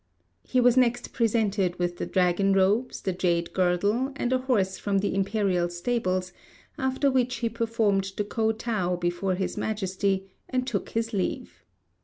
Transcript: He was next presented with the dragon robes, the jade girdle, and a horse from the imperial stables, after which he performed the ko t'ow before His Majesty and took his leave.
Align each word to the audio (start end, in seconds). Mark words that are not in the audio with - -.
He 0.41 0.59
was 0.59 0.77
next 0.77 1.13
presented 1.13 1.77
with 1.77 1.97
the 1.99 2.07
dragon 2.07 2.53
robes, 2.53 3.01
the 3.01 3.13
jade 3.13 3.53
girdle, 3.53 4.11
and 4.15 4.33
a 4.33 4.39
horse 4.39 4.79
from 4.79 4.97
the 4.97 5.13
imperial 5.13 5.69
stables, 5.69 6.33
after 6.75 7.11
which 7.11 7.35
he 7.35 7.49
performed 7.49 8.13
the 8.17 8.23
ko 8.23 8.51
t'ow 8.51 8.95
before 8.99 9.35
His 9.35 9.57
Majesty 9.57 10.27
and 10.49 10.65
took 10.65 10.89
his 10.89 11.13
leave. 11.13 11.63